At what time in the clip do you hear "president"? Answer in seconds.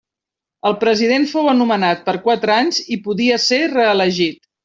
0.83-1.27